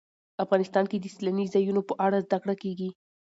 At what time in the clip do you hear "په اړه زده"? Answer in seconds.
1.89-2.37